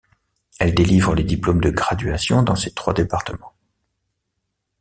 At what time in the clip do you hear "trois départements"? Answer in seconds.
2.73-3.53